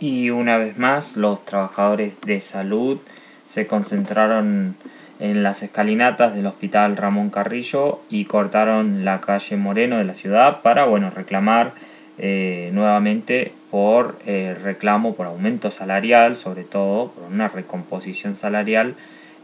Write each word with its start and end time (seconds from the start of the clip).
Y 0.00 0.30
una 0.30 0.58
vez 0.58 0.78
más, 0.78 1.16
los 1.16 1.44
trabajadores 1.44 2.20
de 2.20 2.40
salud 2.40 2.98
se 3.46 3.66
concentraron 3.66 4.76
en 5.18 5.42
las 5.42 5.62
escalinatas 5.62 6.34
del 6.34 6.46
Hospital 6.46 6.96
Ramón 6.96 7.30
Carrillo 7.30 8.00
y 8.08 8.26
cortaron 8.26 9.04
la 9.04 9.20
calle 9.20 9.56
Moreno 9.56 9.98
de 9.98 10.04
la 10.04 10.14
ciudad 10.14 10.60
para 10.62 10.84
bueno, 10.84 11.10
reclamar 11.10 11.72
eh, 12.18 12.70
nuevamente 12.72 13.52
por 13.70 14.18
eh, 14.26 14.56
reclamo 14.62 15.14
por 15.14 15.26
aumento 15.26 15.70
salarial, 15.70 16.36
sobre 16.36 16.64
todo 16.64 17.10
por 17.10 17.24
una 17.32 17.48
recomposición 17.48 18.36
salarial 18.36 18.94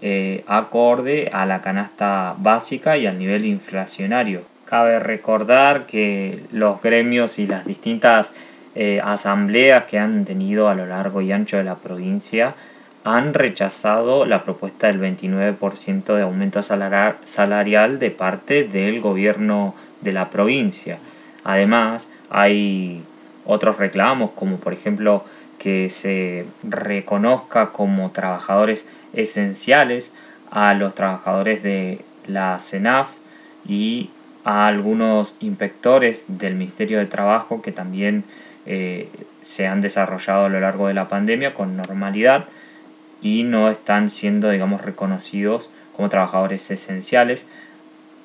eh, 0.02 0.44
acorde 0.46 1.30
a 1.32 1.46
la 1.46 1.60
canasta 1.60 2.34
básica 2.38 2.96
y 2.96 3.06
al 3.06 3.18
nivel 3.18 3.44
inflacionario. 3.44 4.42
Cabe 4.64 4.98
recordar 4.98 5.86
que 5.86 6.40
los 6.52 6.80
gremios 6.80 7.38
y 7.38 7.46
las 7.46 7.64
distintas 7.64 8.32
asambleas 9.02 9.84
que 9.84 9.98
han 9.98 10.24
tenido 10.24 10.68
a 10.68 10.74
lo 10.74 10.86
largo 10.86 11.20
y 11.20 11.30
ancho 11.30 11.56
de 11.56 11.64
la 11.64 11.76
provincia 11.76 12.54
han 13.04 13.34
rechazado 13.34 14.24
la 14.24 14.42
propuesta 14.44 14.86
del 14.86 15.00
29% 15.00 16.14
de 16.14 16.22
aumento 16.22 16.62
salarial 16.62 17.98
de 17.98 18.10
parte 18.10 18.64
del 18.64 19.00
gobierno 19.00 19.74
de 20.00 20.12
la 20.12 20.30
provincia. 20.30 20.98
Además, 21.44 22.08
hay 22.30 23.02
otros 23.44 23.76
reclamos, 23.76 24.30
como 24.30 24.56
por 24.56 24.72
ejemplo 24.72 25.24
que 25.58 25.90
se 25.90 26.46
reconozca 26.62 27.72
como 27.72 28.10
trabajadores 28.10 28.86
esenciales 29.12 30.10
a 30.50 30.72
los 30.72 30.94
trabajadores 30.94 31.62
de 31.62 32.00
la 32.26 32.58
CENAF 32.58 33.08
y 33.68 34.10
a 34.44 34.66
algunos 34.66 35.36
inspectores 35.40 36.24
del 36.26 36.54
Ministerio 36.54 36.98
de 36.98 37.06
Trabajo 37.06 37.60
que 37.60 37.72
también 37.72 38.24
eh, 38.66 39.08
se 39.42 39.66
han 39.66 39.80
desarrollado 39.80 40.46
a 40.46 40.48
lo 40.48 40.60
largo 40.60 40.88
de 40.88 40.94
la 40.94 41.08
pandemia 41.08 41.54
con 41.54 41.76
normalidad 41.76 42.46
y 43.22 43.42
no 43.42 43.70
están 43.70 44.10
siendo, 44.10 44.50
digamos, 44.50 44.82
reconocidos 44.82 45.70
como 45.96 46.08
trabajadores 46.08 46.70
esenciales. 46.70 47.46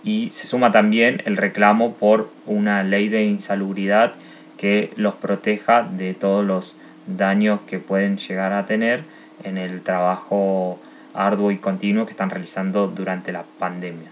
Y 0.03 0.29
se 0.31 0.47
suma 0.47 0.71
también 0.71 1.21
el 1.25 1.37
reclamo 1.37 1.93
por 1.93 2.29
una 2.45 2.83
ley 2.83 3.09
de 3.09 3.25
insalubridad 3.25 4.13
que 4.57 4.91
los 4.95 5.15
proteja 5.15 5.83
de 5.83 6.13
todos 6.13 6.45
los 6.45 6.75
daños 7.07 7.61
que 7.67 7.79
pueden 7.79 8.17
llegar 8.17 8.53
a 8.53 8.65
tener 8.65 9.03
en 9.43 9.57
el 9.57 9.81
trabajo 9.81 10.79
arduo 11.13 11.51
y 11.51 11.57
continuo 11.57 12.05
que 12.05 12.11
están 12.11 12.29
realizando 12.29 12.87
durante 12.87 13.31
la 13.31 13.43
pandemia. 13.43 14.11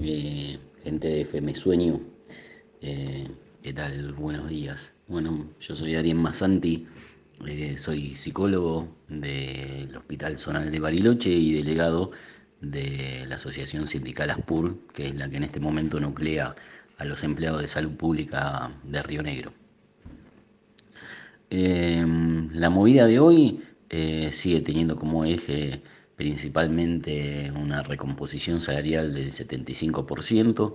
Eh, 0.00 0.58
gente 0.82 1.08
de 1.08 1.20
FM 1.22 1.54
Sueño, 1.54 2.00
eh, 2.80 3.28
¿qué 3.64 3.72
tal? 3.72 4.12
Buenos 4.12 4.50
días. 4.50 4.92
Bueno, 5.08 5.46
yo 5.58 5.74
soy 5.74 5.94
Ariel 5.96 6.18
Masanti 6.18 6.86
eh, 7.46 7.78
soy 7.78 8.12
psicólogo 8.12 8.94
del 9.08 9.96
Hospital 9.96 10.36
Zonal 10.36 10.70
de 10.70 10.80
Bariloche 10.80 11.30
y 11.30 11.54
delegado 11.54 12.10
de 12.60 13.24
la 13.26 13.36
Asociación 13.36 13.86
Sindical 13.86 14.28
ASPUR, 14.28 14.76
que 14.92 15.08
es 15.08 15.14
la 15.14 15.30
que 15.30 15.38
en 15.38 15.44
este 15.44 15.60
momento 15.60 15.98
nuclea 15.98 16.54
a 16.98 17.04
los 17.06 17.24
empleados 17.24 17.62
de 17.62 17.68
salud 17.68 17.92
pública 17.92 18.70
de 18.82 19.02
Río 19.02 19.22
Negro. 19.22 19.54
Em, 21.48 22.50
la 22.52 22.68
movida 22.68 23.06
de 23.06 23.18
hoy 23.18 23.62
eh, 23.88 24.28
sigue 24.30 24.60
teniendo 24.60 24.96
como 24.96 25.24
eje 25.24 25.82
principalmente 26.16 27.50
una 27.50 27.80
recomposición 27.80 28.60
salarial 28.60 29.14
del 29.14 29.30
75%. 29.32 30.74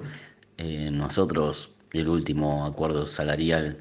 Eh, 0.58 0.90
nosotros, 0.92 1.72
el 1.94 2.08
último 2.08 2.66
acuerdo 2.66 3.06
salarial 3.06 3.80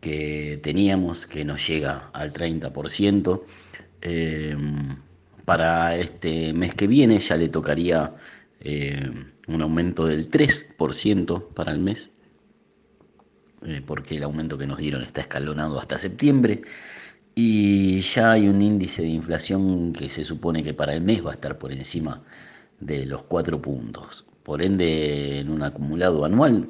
que 0.00 0.60
teníamos, 0.62 1.26
que 1.26 1.44
nos 1.44 1.66
llega 1.66 2.10
al 2.12 2.32
30%. 2.32 3.42
Eh, 4.02 4.56
para 5.44 5.96
este 5.96 6.52
mes 6.52 6.74
que 6.74 6.86
viene 6.86 7.18
ya 7.18 7.36
le 7.36 7.48
tocaría 7.48 8.14
eh, 8.60 9.10
un 9.46 9.62
aumento 9.62 10.06
del 10.06 10.30
3% 10.30 11.48
para 11.54 11.72
el 11.72 11.78
mes, 11.78 12.10
eh, 13.66 13.82
porque 13.86 14.16
el 14.16 14.22
aumento 14.22 14.56
que 14.58 14.66
nos 14.66 14.78
dieron 14.78 15.02
está 15.02 15.22
escalonado 15.22 15.78
hasta 15.78 15.98
septiembre. 15.98 16.62
Y 17.34 18.00
ya 18.00 18.32
hay 18.32 18.48
un 18.48 18.62
índice 18.62 19.02
de 19.02 19.08
inflación 19.08 19.92
que 19.92 20.08
se 20.08 20.22
supone 20.24 20.62
que 20.62 20.72
para 20.74 20.94
el 20.94 21.02
mes 21.02 21.24
va 21.24 21.30
a 21.30 21.34
estar 21.34 21.58
por 21.58 21.72
encima 21.72 22.22
de 22.80 23.06
los 23.06 23.24
4 23.24 23.60
puntos. 23.60 24.24
Por 24.42 24.62
ende, 24.62 25.40
en 25.40 25.50
un 25.50 25.62
acumulado 25.62 26.24
anual 26.24 26.68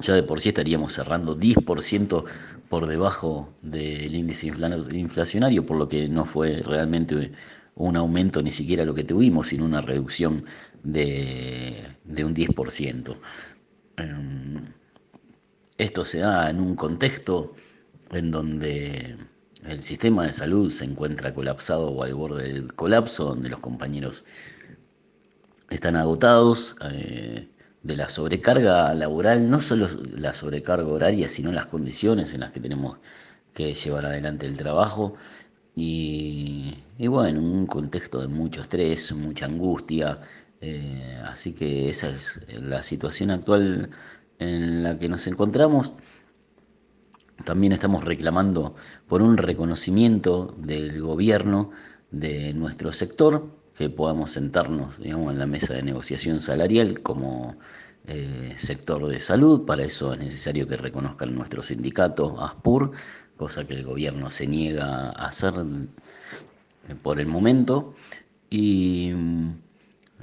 ya 0.00 0.14
de 0.14 0.22
por 0.22 0.40
sí 0.40 0.50
estaríamos 0.50 0.94
cerrando 0.94 1.36
10% 1.36 2.24
por 2.68 2.86
debajo 2.86 3.52
del 3.62 4.14
índice 4.14 4.46
inflacionario, 4.46 5.66
por 5.66 5.76
lo 5.76 5.88
que 5.88 6.08
no 6.08 6.24
fue 6.24 6.62
realmente 6.62 7.32
un 7.74 7.96
aumento 7.96 8.42
ni 8.42 8.52
siquiera 8.52 8.84
lo 8.84 8.94
que 8.94 9.04
tuvimos, 9.04 9.48
sino 9.48 9.64
una 9.64 9.80
reducción 9.80 10.44
de, 10.82 11.84
un 12.06 12.34
10%. 12.34 13.16
Em, 13.96 14.64
esto 15.78 16.04
se 16.04 16.18
da 16.18 16.50
en 16.50 16.60
un 16.60 16.74
contexto 16.76 17.52
en 18.10 18.30
donde 18.30 19.16
el 19.66 19.82
sistema 19.82 20.24
de 20.24 20.32
salud 20.32 20.70
se 20.70 20.84
encuentra 20.84 21.34
colapsado 21.34 21.88
o 21.88 22.02
al 22.02 22.14
borde 22.14 22.52
del 22.52 22.74
colapso, 22.74 23.24
donde 23.24 23.48
los 23.48 23.60
compañeros 23.60 24.24
están 25.70 25.96
agotados. 25.96 26.76
Eh, 26.92 27.48
de 27.82 27.96
la 27.96 28.08
sobrecarga 28.08 28.94
laboral, 28.94 29.48
no 29.50 29.60
solo 29.60 29.88
la 30.14 30.32
sobrecarga 30.32 30.86
horaria, 30.86 31.28
sino 31.28 31.52
las 31.52 31.66
condiciones 31.66 32.34
en 32.34 32.40
las 32.40 32.52
que 32.52 32.60
tenemos 32.60 32.98
que 33.54 33.74
llevar 33.74 34.06
adelante 34.06 34.46
el 34.46 34.56
trabajo. 34.56 35.14
Y, 35.74 36.74
bueno, 36.98 37.40
un 37.40 37.66
contexto 37.66 38.20
de 38.20 38.28
mucho 38.28 38.60
estrés, 38.62 39.12
mucha 39.12 39.46
angustia. 39.46 40.20
Eh, 40.60 41.18
así 41.24 41.52
que 41.54 41.88
esa 41.88 42.10
es 42.10 42.40
la 42.48 42.82
situación 42.82 43.30
actual 43.30 43.90
en 44.38 44.82
la 44.82 44.98
que 44.98 45.08
nos 45.08 45.26
encontramos. 45.26 45.92
También 47.44 47.72
estamos 47.72 48.04
reclamando 48.04 48.74
por 49.08 49.22
un 49.22 49.38
reconocimiento 49.38 50.54
del 50.58 51.00
gobierno 51.00 51.70
de 52.10 52.52
nuestro 52.52 52.92
sector, 52.92 53.59
que 53.80 53.88
podamos 53.88 54.32
sentarnos 54.32 54.98
digamos, 54.98 55.32
en 55.32 55.38
la 55.38 55.46
mesa 55.46 55.72
de 55.72 55.82
negociación 55.82 56.38
salarial 56.42 57.00
como 57.00 57.56
eh, 58.06 58.52
sector 58.58 59.08
de 59.08 59.20
salud. 59.20 59.64
Para 59.64 59.84
eso 59.84 60.12
es 60.12 60.18
necesario 60.18 60.68
que 60.68 60.76
reconozcan 60.76 61.34
nuestro 61.34 61.62
sindicato, 61.62 62.38
ASPUR, 62.42 62.92
cosa 63.38 63.66
que 63.66 63.72
el 63.72 63.84
gobierno 63.84 64.30
se 64.30 64.46
niega 64.46 65.12
a 65.12 65.28
hacer 65.28 65.54
eh, 66.88 66.94
por 67.02 67.20
el 67.20 67.26
momento. 67.26 67.94
Y 68.50 69.12
mm, 69.14 69.48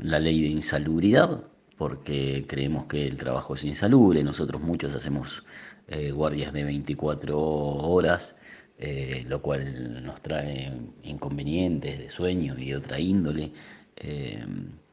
la 0.03 0.19
ley 0.19 0.39
de 0.39 0.49
insalubridad, 0.49 1.41
porque 1.79 2.45
creemos 2.47 2.85
que 2.85 3.07
el 3.07 3.17
trabajo 3.17 3.55
es 3.55 3.63
insalubre. 3.63 4.23
Nosotros 4.23 4.61
muchos 4.61 4.93
hacemos 4.93 5.43
eh, 5.87 6.11
guardias 6.11 6.53
de 6.53 6.63
24 6.63 7.39
horas 7.39 8.35
eh, 8.79 9.25
lo 9.27 9.41
cual 9.41 10.03
nos 10.05 10.21
trae 10.21 10.71
inconvenientes 11.03 11.97
de 11.97 12.09
sueño 12.09 12.55
y 12.59 12.67
de 12.67 12.75
otra 12.75 12.99
índole. 12.99 13.51
Eh, 13.95 14.45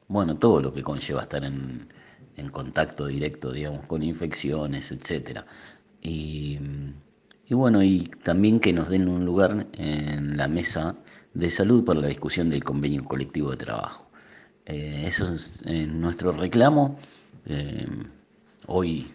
bueno, 0.08 0.38
todo 0.38 0.62
lo 0.62 0.72
que 0.72 0.82
conlleva 0.82 1.22
estar 1.22 1.44
en, 1.44 1.88
contacto 2.50 3.06
directo, 3.06 3.52
digamos, 3.52 3.86
con 3.86 4.02
infecciones, 4.02 4.90
etc. 4.90 5.40
Y, 6.00 6.58
bueno, 7.50 7.82
y 7.82 8.10
también 8.22 8.58
que 8.60 8.72
nos 8.72 8.88
den 8.88 9.08
un 9.08 9.24
lugar 9.24 9.66
en 9.74 10.36
la 10.36 10.48
mesa 10.48 10.96
de 11.34 11.50
salud 11.50 11.84
para 11.84 12.00
la 12.00 12.08
discusión 12.08 12.48
del 12.50 12.64
convenio 12.64 13.04
colectivo 13.04 13.50
de 13.50 13.56
trabajo. 13.58 14.10
Eh, 14.66 15.04
eso 15.06 15.32
es 15.34 15.62
nuestro 15.66 16.32
reclamo. 16.32 16.96
hoy 18.66 19.14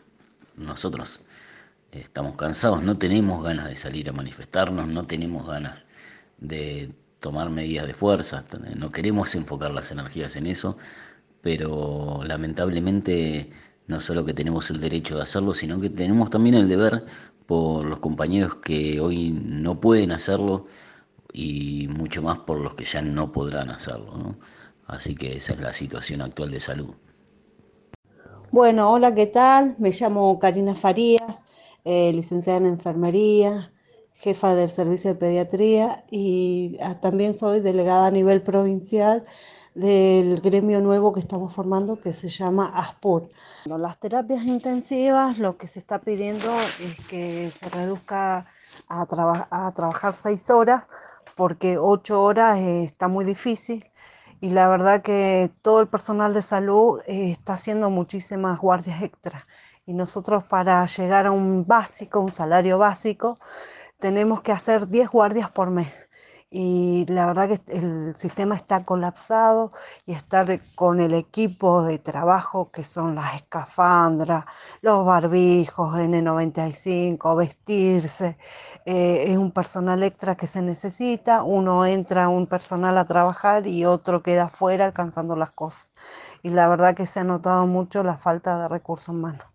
nosotros 0.58 1.22
estamos 1.92 2.36
cansados, 2.36 2.84
no 2.84 2.98
tenemos 2.98 3.44
ganas 3.44 3.68
de 3.68 3.76
salir 3.76 4.10
a 4.10 4.14
manifestarnos, 4.14 4.88
no 4.88 5.06
tenemos 5.06 5.48
ganas 5.48 5.88
de 6.38 6.94
tomar 7.20 7.50
medidas 7.50 7.88
de 7.88 7.94
fuerza, 7.94 8.46
no 8.76 8.90
queremos 8.90 9.36
enfocar 9.36 9.72
las 9.72 9.92
energías 9.92 10.36
en 10.36 10.48
eso, 10.48 10.78
pero 11.42 12.22
lamentablemente 12.24 13.50
no 13.88 14.00
solo 14.00 14.24
que 14.24 14.34
tenemos 14.34 14.70
el 14.70 14.80
derecho 14.80 15.18
de 15.18 15.24
hacerlo, 15.24 15.54
sino 15.54 15.82
que 15.82 15.90
tenemos 15.90 16.30
también 16.30 16.56
el 16.56 16.70
deber 16.70 17.06
por 17.46 17.86
los 17.86 18.00
compañeros 18.00 18.56
que 18.56 19.00
hoy 19.00 19.32
no 19.32 19.80
pueden 19.82 20.12
hacerlo 20.12 20.68
y 21.34 21.88
mucho 21.88 22.22
más 22.22 22.40
por 22.40 22.60
los 22.60 22.76
que 22.76 22.86
ya 22.86 23.02
no 23.02 23.32
podrán 23.32 23.72
hacerlo. 23.72 24.36
Así 24.86 25.16
que 25.16 25.36
esa 25.36 25.54
es 25.54 25.60
la 25.60 25.74
situación 25.74 26.22
actual 26.22 26.52
de 26.52 26.60
salud. 26.60 26.96
Bueno, 28.52 28.92
hola, 28.92 29.14
¿qué 29.14 29.28
tal? 29.28 29.76
Me 29.78 29.92
llamo 29.92 30.40
Karina 30.40 30.74
Farías. 30.76 31.46
Eh, 31.86 32.12
licenciada 32.14 32.60
en 32.60 32.66
enfermería, 32.66 33.72
jefa 34.14 34.54
del 34.54 34.70
servicio 34.70 35.12
de 35.12 35.16
pediatría 35.16 36.04
y 36.12 36.78
ah, 36.82 37.00
también 37.00 37.36
soy 37.36 37.62
delegada 37.62 38.08
a 38.08 38.12
nivel 38.12 38.42
provincial 38.42 39.26
del 39.76 40.42
gremio 40.42 40.82
nuevo 40.82 41.14
que 41.14 41.22
estamos 41.22 41.54
formando 41.54 42.02
que 42.02 42.14
se 42.14 42.30
llama 42.30 42.72
ASPUR. 42.76 43.30
Las 43.66 43.98
terapias 44.00 44.44
intensivas 44.44 45.40
lo 45.40 45.58
que 45.58 45.68
se 45.68 45.80
está 45.80 46.02
pidiendo 46.02 46.54
es 46.60 46.96
que 47.08 47.52
se 47.58 47.70
reduzca 47.70 48.48
a, 48.90 49.08
a 49.50 49.72
trabajar 49.74 50.14
seis 50.16 50.50
horas 50.50 50.84
porque 51.38 51.78
ocho 51.78 52.22
horas 52.22 52.58
eh, 52.60 52.84
está 52.84 53.08
muy 53.08 53.24
difícil 53.24 53.86
y 54.42 54.50
la 54.50 54.68
verdad 54.70 55.02
que 55.02 55.52
todo 55.62 55.82
el 55.82 55.88
personal 55.88 56.34
de 56.34 56.42
salud 56.42 57.02
eh, 57.08 57.32
está 57.32 57.54
haciendo 57.54 57.90
muchísimas 57.90 58.60
guardias 58.60 59.02
extras 59.02 59.44
y 59.86 59.94
nosotros 59.94 60.44
para 60.46 60.86
llegar 60.86 61.26
a 61.26 61.32
un 61.32 61.66
básico, 61.66 62.20
un 62.22 62.32
salario 62.32 62.78
básico, 62.78 63.38
tenemos 64.00 64.42
que 64.42 64.52
hacer 64.52 64.88
10 64.88 65.10
guardias 65.10 65.52
por 65.52 65.72
mes 65.72 65.92
y 66.52 67.06
la 67.08 67.28
verdad 67.28 67.48
que 67.48 67.62
el 67.78 68.16
sistema 68.16 68.56
está 68.56 68.84
colapsado 68.84 69.72
y 70.06 70.14
estar 70.14 70.60
con 70.76 71.00
el 71.00 71.14
equipo 71.14 71.84
de 71.84 72.00
trabajo 72.00 72.72
que 72.72 72.84
son 72.84 73.16
las 73.16 73.36
escafandras, 73.36 74.46
los 74.82 75.06
barbijos 75.06 75.96
N95, 75.96 77.36
vestirse, 77.38 78.38
eh, 78.86 79.26
es 79.28 79.38
un 79.38 79.52
personal 79.52 80.02
extra 80.04 80.36
que 80.36 80.48
se 80.48 80.62
necesita, 80.64 81.44
uno 81.44 81.86
entra 81.86 82.30
un 82.30 82.48
personal 82.48 82.98
a 82.98 83.06
trabajar 83.06 83.68
y 83.68 83.86
otro 83.86 84.24
queda 84.24 84.46
afuera 84.46 84.86
alcanzando 84.86 85.36
las 85.36 85.52
cosas. 85.52 85.90
Y 86.44 86.50
la 86.50 86.68
verdad 86.68 86.96
que 86.96 87.08
se 87.08 87.20
ha 87.20 87.24
notado 87.24 87.68
mucho 87.68 88.04
la 88.04 88.18
falta 88.18 88.60
de 88.62 88.68
recursos 88.70 89.10
humanos. 89.10 89.46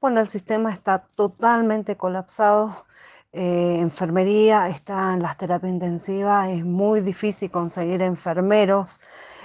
Bueno, 0.00 0.20
el 0.20 0.28
sistema 0.28 0.70
está 0.70 0.98
totalmente 1.16 1.96
colapsado 1.96 2.84
eh, 3.34 3.78
enfermería, 3.80 4.68
están 4.68 5.20
las 5.20 5.36
terapias 5.36 5.72
intensivas, 5.72 6.48
es 6.48 6.64
muy 6.64 7.00
difícil 7.00 7.50
conseguir 7.50 8.02
enfermeros, 8.02 9.00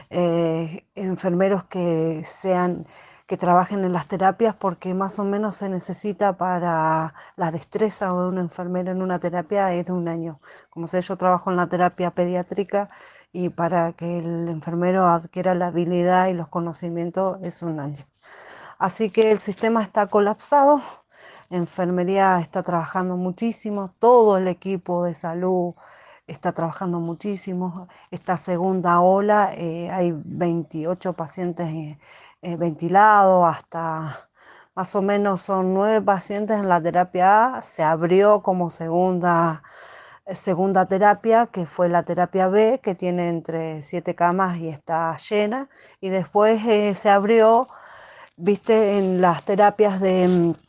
eh, 0.10 0.86
enfermeros 0.96 1.64
que 1.66 2.24
sean 2.26 2.86
que 3.28 3.38
trabajen 3.38 3.86
en 3.86 3.94
las 3.94 4.08
terapias 4.08 4.56
porque 4.56 4.94
más 4.96 5.20
o 5.20 5.24
menos 5.24 5.58
se 5.58 5.70
necesita 5.70 6.38
para 6.38 7.14
la 7.36 7.52
destreza 7.52 8.08
de 8.08 8.28
un 8.28 8.40
enfermero 8.40 8.92
en 8.92 9.04
una 9.04 9.20
terapia 9.20 9.72
es 9.74 9.86
de 9.86 9.92
un 9.92 10.08
año. 10.08 10.40
Como 10.72 10.88
sé, 10.88 11.02
yo 11.02 11.16
trabajo 11.16 11.52
en 11.52 11.58
la 11.58 11.68
terapia 11.68 12.12
pediátrica 12.12 12.90
y 13.32 13.50
para 13.50 13.94
que 13.94 14.20
el 14.20 14.50
enfermero 14.50 15.06
adquiera 15.06 15.54
la 15.54 15.68
habilidad 15.68 16.28
y 16.30 16.34
los 16.34 16.48
conocimientos 16.48 17.38
es 17.44 17.62
un 17.62 17.80
año. 17.80 18.04
Así 18.80 19.12
que 19.12 19.32
el 19.32 19.40
sistema 19.40 19.84
está 19.84 20.08
colapsado, 20.08 20.82
enfermería 21.50 22.40
está 22.40 22.64
trabajando 22.64 23.18
muchísimo, 23.18 23.90
todo 24.00 24.38
el 24.38 24.48
equipo 24.48 25.04
de 25.06 25.16
salud 25.16 25.74
está 26.30 26.54
trabajando 26.54 27.00
muchísimo. 27.00 27.88
Esta 28.12 28.38
segunda 28.38 29.02
ola 29.02 29.52
eh, 29.56 29.90
hay 29.92 30.14
28 30.16 31.14
pacientes 31.14 31.68
eh, 31.70 32.00
eh, 32.42 32.58
ventilados, 32.58 33.46
hasta 33.48 34.30
más 34.76 34.96
o 34.96 35.02
menos 35.02 35.42
son 35.42 35.74
nueve 35.74 36.02
pacientes 36.02 36.58
en 36.60 36.70
la 36.70 36.82
terapia 36.82 37.58
A. 37.58 37.62
Se 37.62 37.84
abrió 37.84 38.42
como 38.42 38.70
segunda, 38.70 39.64
segunda 40.28 40.86
terapia, 40.88 41.48
que 41.48 41.66
fue 41.66 41.90
la 41.90 42.04
terapia 42.04 42.48
B, 42.48 42.80
que 42.82 42.96
tiene 42.96 43.30
entre 43.30 43.84
siete 43.84 44.16
camas 44.16 44.58
y 44.58 44.70
está 44.70 45.18
llena. 45.18 45.70
Y 46.02 46.10
después 46.10 46.62
se 46.98 47.10
abrió, 47.10 47.68
viste, 48.38 48.98
en 48.98 49.22
las 49.22 49.44
terapias 49.44 50.00
de 50.00 50.28
mm, 50.28 50.69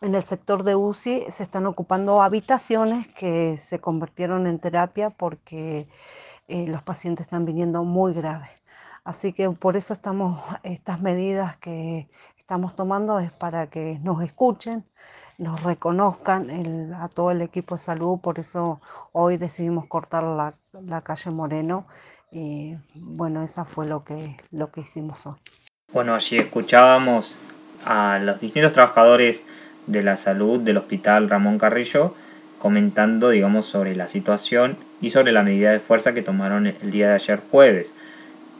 en 0.00 0.14
el 0.14 0.22
sector 0.22 0.62
de 0.62 0.76
UCI 0.76 1.22
se 1.30 1.42
están 1.42 1.66
ocupando 1.66 2.22
habitaciones 2.22 3.08
que 3.08 3.56
se 3.56 3.80
convirtieron 3.80 4.46
en 4.46 4.58
terapia 4.58 5.10
porque 5.10 5.88
eh, 6.48 6.66
los 6.68 6.82
pacientes 6.82 7.26
están 7.26 7.44
viniendo 7.44 7.84
muy 7.84 8.12
graves. 8.12 8.50
Así 9.04 9.32
que 9.32 9.48
por 9.50 9.76
eso 9.76 9.92
estamos, 9.92 10.42
estas 10.64 11.00
medidas 11.00 11.56
que 11.58 12.08
estamos 12.36 12.74
tomando 12.74 13.20
es 13.20 13.30
para 13.32 13.68
que 13.68 13.98
nos 14.02 14.22
escuchen, 14.22 14.84
nos 15.38 15.62
reconozcan 15.62 16.92
a 16.94 17.08
todo 17.08 17.30
el 17.30 17.40
equipo 17.40 17.76
de 17.76 17.80
salud. 17.80 18.18
Por 18.20 18.38
eso 18.38 18.80
hoy 19.12 19.36
decidimos 19.36 19.86
cortar 19.86 20.24
la, 20.24 20.56
la 20.72 21.02
calle 21.02 21.30
Moreno 21.30 21.86
y 22.32 22.76
bueno, 22.94 23.42
esa 23.42 23.64
fue 23.64 23.86
lo 23.86 24.04
que, 24.04 24.36
lo 24.50 24.70
que 24.72 24.80
hicimos 24.80 25.26
hoy. 25.26 25.36
Bueno, 25.92 26.14
allí 26.14 26.38
escuchábamos 26.38 27.36
a 27.84 28.18
los 28.18 28.40
distintos 28.40 28.72
trabajadores 28.72 29.42
de 29.86 30.02
la 30.02 30.16
Salud 30.16 30.60
del 30.60 30.78
Hospital 30.78 31.28
Ramón 31.30 31.58
Carrillo, 31.58 32.14
comentando, 32.58 33.30
digamos, 33.30 33.66
sobre 33.66 33.94
la 33.94 34.08
situación 34.08 34.76
y 35.00 35.10
sobre 35.10 35.32
la 35.32 35.42
medida 35.42 35.72
de 35.72 35.80
fuerza 35.80 36.14
que 36.14 36.22
tomaron 36.22 36.66
el 36.66 36.90
día 36.90 37.08
de 37.08 37.14
ayer 37.14 37.40
jueves. 37.50 37.92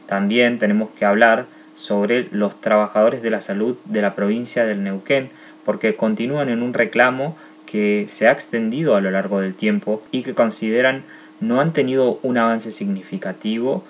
También 0.07 0.59
tenemos 0.59 0.89
que 0.91 1.05
hablar 1.05 1.45
sobre 1.75 2.27
los 2.31 2.59
trabajadores 2.61 3.21
de 3.21 3.29
la 3.29 3.41
salud 3.41 3.77
de 3.85 4.01
la 4.01 4.15
provincia 4.15 4.65
del 4.65 4.83
Neuquén, 4.83 5.29
porque 5.65 5.95
continúan 5.95 6.49
en 6.49 6.61
un 6.61 6.73
reclamo 6.73 7.37
que 7.65 8.05
se 8.07 8.27
ha 8.27 8.31
extendido 8.31 8.95
a 8.95 9.01
lo 9.01 9.11
largo 9.11 9.41
del 9.41 9.53
tiempo 9.53 10.01
y 10.11 10.23
que 10.23 10.33
consideran 10.33 11.03
no 11.39 11.61
han 11.61 11.73
tenido 11.73 12.19
un 12.23 12.37
avance 12.37 12.71
significativo 12.71 13.83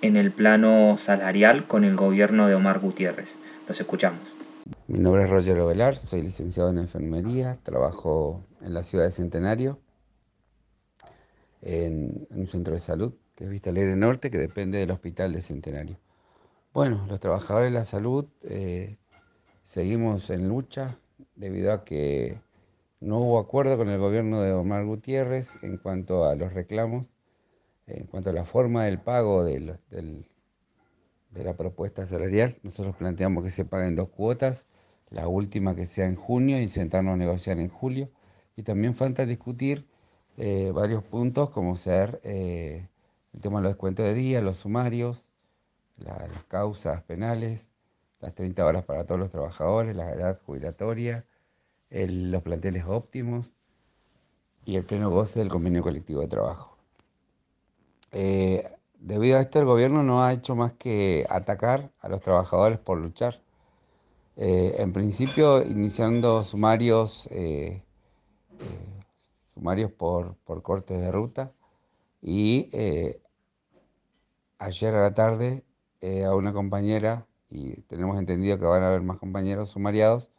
en 0.00 0.16
el 0.16 0.30
plano 0.30 0.96
salarial 0.98 1.64
con 1.64 1.84
el 1.84 1.96
gobierno 1.96 2.48
de 2.48 2.54
Omar 2.54 2.78
Gutiérrez. 2.78 3.36
Los 3.68 3.80
escuchamos. 3.80 4.31
Mi 4.92 4.98
nombre 4.98 5.24
es 5.24 5.30
Roger 5.30 5.58
Ovelar, 5.58 5.96
soy 5.96 6.20
licenciado 6.20 6.68
en 6.68 6.76
enfermería, 6.76 7.58
trabajo 7.62 8.44
en 8.60 8.74
la 8.74 8.82
ciudad 8.82 9.06
de 9.06 9.10
Centenario, 9.10 9.78
en, 11.62 12.28
un 12.28 12.46
centro 12.46 12.74
de 12.74 12.78
salud 12.78 13.14
que 13.34 13.44
es 13.44 13.50
Vista 13.50 13.70
Alegre 13.70 13.96
Norte, 13.96 14.30
que 14.30 14.36
depende 14.36 14.76
del 14.76 14.90
hospital 14.90 15.32
de 15.32 15.40
Centenario. 15.40 15.98
Bueno, 16.74 17.06
los 17.08 17.20
trabajadores 17.20 17.72
de 17.72 17.78
la 17.78 17.86
salud 17.86 18.26
eh, 18.42 18.98
seguimos 19.62 20.28
en 20.28 20.46
lucha 20.46 20.98
debido 21.36 21.72
a 21.72 21.84
que 21.84 22.38
no 23.00 23.20
hubo 23.20 23.38
acuerdo 23.38 23.78
con 23.78 23.88
el 23.88 23.98
gobierno 23.98 24.42
de 24.42 24.52
Omar 24.52 24.84
Gutiérrez 24.84 25.56
en 25.62 25.78
cuanto 25.78 26.26
a 26.26 26.34
los 26.34 26.52
reclamos, 26.52 27.08
en 27.86 28.06
cuanto 28.08 28.28
a 28.28 28.34
la 28.34 28.44
forma 28.44 28.84
del 28.84 29.00
pago 29.00 29.42
de 29.42 29.78
la 31.32 31.56
propuesta 31.56 32.04
salarial. 32.04 32.58
Nosotros 32.62 32.94
planteamos 32.94 33.42
que 33.42 33.48
se 33.48 33.64
paguen 33.64 33.96
dos 33.96 34.10
cuotas, 34.10 34.66
la 35.12 35.28
última 35.28 35.74
que 35.74 35.86
sea 35.86 36.06
en 36.06 36.16
junio 36.16 36.60
y 36.60 36.68
sentarnos 36.68 37.14
a 37.14 37.16
negociar 37.16 37.58
en 37.58 37.68
julio. 37.68 38.10
Y 38.56 38.62
también 38.62 38.94
falta 38.94 39.26
discutir 39.26 39.86
eh, 40.36 40.72
varios 40.74 41.04
puntos 41.04 41.50
como 41.50 41.76
ser 41.76 42.20
eh, 42.24 42.88
el 43.32 43.42
tema 43.42 43.58
de 43.58 43.64
los 43.64 43.72
descuentos 43.72 44.04
de 44.06 44.14
día, 44.14 44.40
los 44.40 44.58
sumarios, 44.58 45.28
las 45.96 46.44
causas 46.48 47.02
penales, 47.02 47.70
las 48.20 48.34
30 48.34 48.64
horas 48.64 48.84
para 48.84 49.04
todos 49.06 49.20
los 49.20 49.30
trabajadores, 49.30 49.96
la 49.96 50.10
edad 50.12 50.40
jubilatoria, 50.40 51.26
los 51.90 52.42
planteles 52.42 52.84
óptimos 52.86 53.54
y 54.64 54.76
el 54.76 54.84
pleno 54.84 55.10
goce 55.10 55.40
del 55.40 55.48
convenio 55.48 55.82
colectivo 55.82 56.20
de 56.20 56.28
trabajo. 56.28 56.78
Eh, 58.12 58.64
Debido 59.02 59.36
a 59.36 59.40
esto, 59.40 59.58
el 59.58 59.64
gobierno 59.64 60.04
no 60.04 60.22
ha 60.22 60.32
hecho 60.32 60.54
más 60.54 60.74
que 60.74 61.26
atacar 61.28 61.90
a 62.00 62.08
los 62.08 62.20
trabajadores 62.20 62.78
por 62.78 62.98
luchar. 62.98 63.40
Eh, 64.36 64.76
en 64.78 64.92
principio, 64.92 65.62
iniciando 65.62 66.42
sumarios, 66.42 67.28
eh, 67.30 67.82
eh, 68.60 69.00
sumarios 69.54 69.92
por, 69.92 70.36
por, 70.44 70.62
cortes 70.62 71.00
de 71.00 71.12
ruta 71.12 71.52
y 72.22 72.70
ayer 74.58 74.94
a 74.94 75.02
la 75.02 75.14
tarde 75.14 75.64
a 76.26 76.34
una 76.34 76.52
compañera, 76.52 77.26
y 77.48 77.82
tenemos 77.82 78.18
entendido 78.18 78.58
que 78.58 78.64
van 78.64 78.82
a 78.82 78.88
haber 78.88 79.02
más 79.02 79.18
compañeros 79.18 79.70
sumariados, 79.70 80.30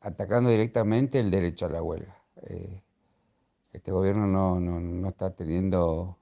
atacando 0.00 0.50
directamente 0.50 1.20
el 1.20 1.30
derecho 1.30 1.66
a 1.66 1.70
la 1.70 1.82
huelga. 1.82 2.16
Este 3.72 3.92
gobierno 3.92 4.26
no, 4.26 5.08
está 5.08 5.34
teniendo, 5.34 6.18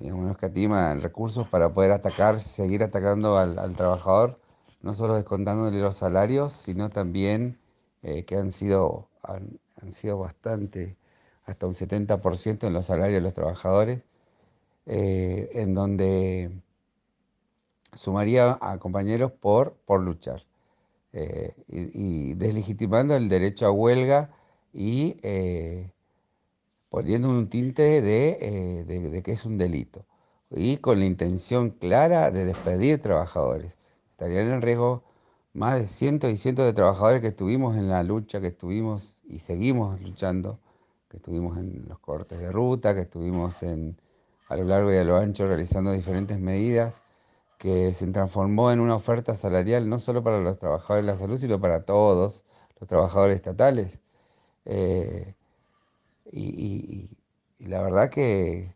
digamos, 0.00 0.24
no 0.24 0.32
escatima 0.32 0.94
recursos 0.94 1.46
para 1.48 1.72
poder 1.72 1.92
atacar, 1.92 2.40
seguir 2.40 2.82
atacando 2.82 3.36
al, 3.36 3.76
trabajador, 3.76 4.40
no 4.82 4.94
solo 4.94 5.14
descontándole 5.14 5.78
los 5.78 5.96
salarios, 5.96 6.52
sino 6.52 6.88
también 6.88 7.58
eh, 8.02 8.24
que 8.24 8.36
han 8.36 8.50
sido, 8.50 9.08
han, 9.22 9.92
sido 9.92 10.18
bastante, 10.18 10.96
hasta 11.44 11.66
un 11.66 11.74
70% 11.74 12.66
en 12.66 12.72
los 12.72 12.86
salarios 12.86 13.16
de 13.16 13.20
los 13.20 13.34
trabajadores, 13.34 14.04
eh, 14.86 15.50
en 15.54 15.74
donde 15.74 16.50
sumaría 17.92 18.56
a 18.60 18.78
compañeros 18.78 19.32
por, 19.32 19.74
por 19.84 20.00
luchar 20.00 20.44
eh, 21.12 21.54
y, 21.68 22.34
deslegitimando 22.34 23.14
el 23.16 23.28
derecho 23.28 23.66
a 23.66 23.70
huelga 23.70 24.30
y 24.72 25.16
poniendo 26.90 27.30
un 27.30 27.48
tinte 27.48 27.98
eh, 27.98 28.84
de, 28.84 29.22
que 29.22 29.32
es 29.32 29.46
un 29.46 29.56
delito 29.56 30.04
y 30.50 30.78
con 30.78 30.98
la 30.98 31.06
intención 31.06 31.70
clara 31.70 32.30
de 32.30 32.44
despedir 32.44 33.00
trabajadores. 33.00 33.78
Estarían 34.10 34.48
en 34.50 34.60
riesgo 34.60 35.04
más 35.54 35.80
de 35.80 35.88
cientos 35.88 36.30
y 36.30 36.36
cientos 36.36 36.66
de 36.66 36.72
trabajadores 36.72 37.22
que 37.22 37.28
estuvimos 37.28 37.76
en 37.76 37.88
la 37.88 38.02
lucha, 38.02 38.40
que 38.40 38.48
estuvimos 38.48 39.18
y 39.24 39.38
seguimos 39.38 40.00
luchando, 40.02 40.58
que 41.08 41.18
estuvimos 41.18 41.56
en 41.58 41.86
los 41.88 42.00
cortes 42.00 42.40
de 42.40 42.52
ruta, 42.52 42.94
que 42.94 43.02
estuvimos 43.02 43.62
en, 43.62 43.96
a 44.48 44.56
lo 44.56 44.64
largo 44.64 44.92
y 44.92 44.96
a 44.96 45.04
lo 45.04 45.16
ancho 45.16 45.46
realizando 45.46 45.92
diferentes 45.92 46.38
medidas, 46.40 47.02
que 47.58 47.92
se 47.94 48.06
transformó 48.08 48.72
en 48.72 48.80
una 48.80 48.96
oferta 48.96 49.34
salarial 49.36 49.88
no 49.88 49.98
solo 50.00 50.22
para 50.24 50.40
los 50.40 50.58
trabajadores 50.58 51.06
de 51.06 51.12
la 51.12 51.18
salud, 51.18 51.36
sino 51.36 51.60
para 51.60 51.84
todos 51.84 52.44
los 52.80 52.88
trabajadores 52.88 53.36
estatales. 53.36 54.02
Eh, 54.64 55.34
y, 56.30 57.10
la 57.58 57.82
verdad 57.82 58.10
que, 58.10 58.74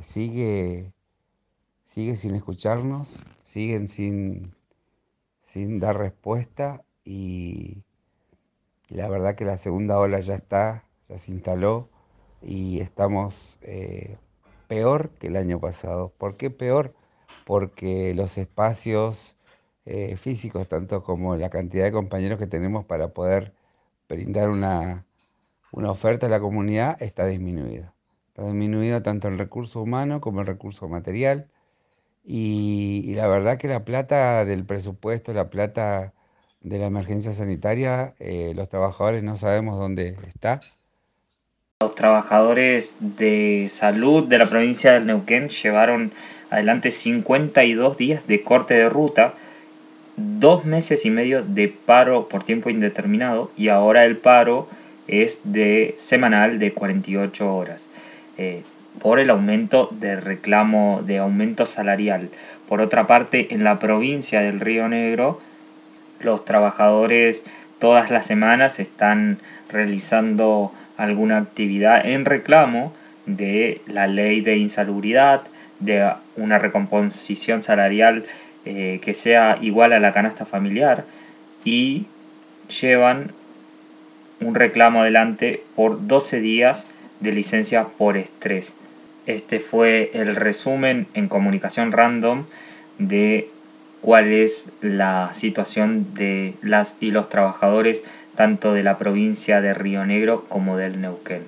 sigue, 0.00 0.92
sigue 1.84 2.16
sin 2.16 2.34
escucharnos, 2.34 3.16
siguen 3.42 3.88
sin, 3.88 4.54
sin 5.40 5.80
dar 5.80 5.98
respuesta 5.98 6.84
y, 7.04 7.84
la 8.88 9.08
verdad 9.08 9.34
que 9.34 9.44
la 9.44 9.58
segunda 9.58 9.98
ola 9.98 10.20
ya 10.20 10.34
está, 10.34 10.84
ya 11.08 11.18
se 11.18 11.32
instaló 11.32 11.90
y 12.42 12.80
estamos 12.80 13.58
eh, 13.62 14.16
peor 14.66 15.10
que 15.10 15.26
el 15.26 15.36
año 15.36 15.60
pasado. 15.60 16.12
¿Por 16.16 16.36
qué 16.36 16.50
peor? 16.50 16.94
Porque 17.44 18.14
los 18.14 18.38
espacios 18.38 19.36
eh, 19.84 20.16
físicos, 20.16 20.68
tanto 20.68 21.02
como 21.02 21.36
la 21.36 21.50
cantidad 21.50 21.84
de 21.84 21.92
compañeros 21.92 22.38
que 22.38 22.46
tenemos 22.46 22.84
para 22.84 23.08
poder 23.08 23.54
brindar 24.08 24.50
una, 24.50 25.06
una 25.72 25.90
oferta 25.90 26.26
a 26.26 26.30
la 26.30 26.40
comunidad, 26.40 27.00
está 27.02 27.26
disminuida. 27.26 27.94
Está 28.28 28.44
disminuido 28.44 29.02
tanto 29.02 29.28
el 29.28 29.38
recurso 29.38 29.82
humano 29.82 30.20
como 30.20 30.40
el 30.40 30.46
recurso 30.46 30.88
material. 30.88 31.48
Y, 32.24 33.14
la 33.14 33.26
verdad 33.26 33.58
que 33.58 33.68
la 33.68 33.84
plata 33.84 34.44
del 34.44 34.64
presupuesto, 34.64 35.32
la 35.32 35.48
plata 35.50 36.12
de 36.60 36.78
la 36.78 36.86
emergencia 36.86 37.32
sanitaria, 37.32 38.14
eh, 38.18 38.52
los 38.54 38.68
trabajadores 38.68 39.22
no 39.22 39.36
sabemos 39.36 39.78
dónde 39.78 40.16
está. 40.26 40.60
Los 41.80 41.94
trabajadores 41.94 42.94
de 43.00 43.68
salud 43.70 44.26
de 44.26 44.38
la 44.38 44.46
provincia 44.46 44.92
del 44.92 45.06
Neuquén 45.06 45.48
llevaron 45.48 46.12
adelante 46.50 46.90
52 46.90 47.96
días 47.96 48.26
de 48.26 48.42
corte 48.42 48.74
de 48.74 48.88
ruta 48.88 49.34
dos 50.18 50.64
meses 50.64 51.04
y 51.04 51.10
medio 51.10 51.42
de 51.42 51.68
paro 51.68 52.28
por 52.28 52.42
tiempo 52.42 52.70
indeterminado 52.70 53.52
y 53.56 53.68
ahora 53.68 54.04
el 54.04 54.16
paro 54.16 54.68
es 55.08 55.40
de 55.44 55.94
semanal 55.98 56.58
de 56.58 56.72
48 56.72 57.54
horas 57.54 57.86
eh, 58.36 58.62
por 59.00 59.18
el 59.18 59.30
aumento 59.30 59.88
de 59.90 60.20
reclamo 60.20 61.02
de 61.04 61.18
aumento 61.18 61.66
salarial. 61.66 62.30
Por 62.68 62.80
otra 62.80 63.06
parte, 63.06 63.54
en 63.54 63.64
la 63.64 63.78
provincia 63.78 64.40
del 64.40 64.60
Río 64.60 64.88
Negro, 64.88 65.40
los 66.20 66.44
trabajadores 66.44 67.42
todas 67.78 68.10
las 68.10 68.26
semanas 68.26 68.80
están 68.80 69.38
realizando 69.70 70.72
alguna 70.96 71.38
actividad 71.38 72.04
en 72.04 72.24
reclamo 72.24 72.92
de 73.26 73.80
la 73.86 74.06
ley 74.06 74.40
de 74.40 74.56
insalubridad, 74.56 75.42
de 75.78 76.12
una 76.36 76.58
recomposición 76.58 77.62
salarial 77.62 78.24
eh, 78.64 79.00
que 79.02 79.14
sea 79.14 79.58
igual 79.60 79.92
a 79.92 80.00
la 80.00 80.12
canasta 80.12 80.44
familiar 80.44 81.04
y 81.64 82.06
llevan 82.80 83.30
un 84.40 84.54
reclamo 84.54 85.02
adelante 85.02 85.62
por 85.74 86.06
12 86.06 86.40
días 86.40 86.86
de 87.20 87.32
licencia 87.32 87.84
por 87.84 88.16
estrés. 88.16 88.72
Este 89.26 89.60
fue 89.60 90.10
el 90.14 90.36
resumen 90.36 91.06
en 91.14 91.28
comunicación 91.28 91.92
random 91.92 92.44
de 92.98 93.48
cuál 94.00 94.32
es 94.32 94.70
la 94.80 95.30
situación 95.34 96.14
de 96.14 96.54
las 96.62 96.96
y 97.00 97.10
los 97.10 97.28
trabajadores 97.28 98.02
tanto 98.36 98.72
de 98.72 98.84
la 98.84 98.98
provincia 98.98 99.60
de 99.60 99.74
Río 99.74 100.04
Negro 100.06 100.44
como 100.48 100.76
del 100.76 101.00
Neuquén. 101.00 101.42